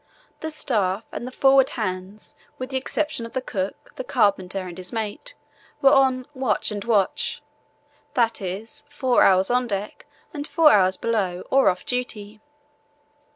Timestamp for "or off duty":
11.51-12.41